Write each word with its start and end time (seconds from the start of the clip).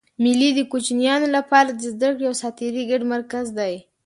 مېلې 0.23 0.49
د 0.55 0.59
کوچنيانو 0.71 1.27
له 1.35 1.41
پاره 1.49 1.71
د 1.73 1.81
زدهکړي 1.93 2.25
او 2.27 2.35
ساتېري 2.43 2.83
ګډ 2.91 3.01
مرکز 3.13 3.45
دئ. 3.57 3.75